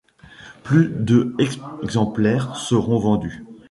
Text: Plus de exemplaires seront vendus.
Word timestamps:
Plus 0.63 0.87
de 0.89 1.35
exemplaires 1.79 2.55
seront 2.55 2.97
vendus. 2.97 3.45